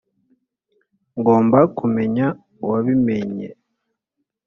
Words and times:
ngomba 1.17 1.59
kumenya 1.77 2.27
uwabimennye. 2.63 3.49